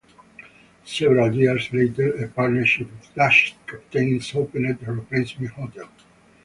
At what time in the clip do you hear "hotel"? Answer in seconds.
5.53-5.89